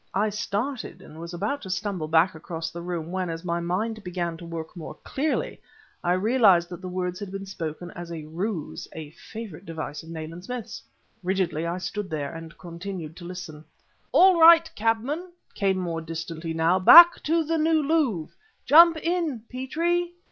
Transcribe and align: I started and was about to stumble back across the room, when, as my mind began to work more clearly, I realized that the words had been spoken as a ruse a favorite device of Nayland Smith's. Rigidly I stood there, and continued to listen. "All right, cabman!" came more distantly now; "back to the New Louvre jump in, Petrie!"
I 0.15 0.29
started 0.31 0.99
and 1.03 1.19
was 1.19 1.31
about 1.31 1.61
to 1.61 1.69
stumble 1.69 2.07
back 2.07 2.33
across 2.33 2.71
the 2.71 2.81
room, 2.81 3.11
when, 3.11 3.29
as 3.29 3.45
my 3.45 3.59
mind 3.59 4.03
began 4.03 4.35
to 4.37 4.45
work 4.47 4.75
more 4.75 4.95
clearly, 5.03 5.61
I 6.03 6.13
realized 6.13 6.69
that 6.69 6.81
the 6.81 6.87
words 6.89 7.19
had 7.19 7.31
been 7.31 7.45
spoken 7.45 7.91
as 7.91 8.11
a 8.11 8.23
ruse 8.25 8.87
a 8.93 9.11
favorite 9.11 9.63
device 9.63 10.01
of 10.01 10.09
Nayland 10.09 10.43
Smith's. 10.45 10.81
Rigidly 11.21 11.67
I 11.67 11.77
stood 11.77 12.09
there, 12.09 12.33
and 12.33 12.57
continued 12.57 13.15
to 13.17 13.25
listen. 13.25 13.63
"All 14.11 14.39
right, 14.41 14.67
cabman!" 14.73 15.33
came 15.53 15.77
more 15.77 16.01
distantly 16.01 16.55
now; 16.55 16.79
"back 16.79 17.21
to 17.25 17.43
the 17.43 17.59
New 17.59 17.83
Louvre 17.83 18.33
jump 18.65 18.97
in, 18.97 19.43
Petrie!" 19.51 20.15